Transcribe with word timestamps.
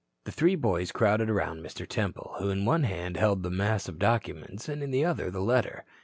The 0.23 0.31
three 0.31 0.55
boys 0.55 0.91
crowded 0.91 1.29
around 1.29 1.61
Mr. 1.61 1.87
Temple, 1.87 2.33
who 2.39 2.49
in 2.49 2.65
one 2.65 2.85
hand 2.85 3.17
held 3.17 3.43
the 3.43 3.51
mass 3.51 3.87
of 3.87 3.99
documents 3.99 4.67
and 4.67 4.81
in 4.81 4.89
the 4.89 5.05
other 5.05 5.29
the 5.29 5.41
letter. 5.43 5.85